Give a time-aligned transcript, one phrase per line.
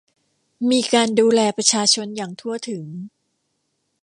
[0.71, 2.85] มีการดูแลประชาชนอย่างทั่วถึง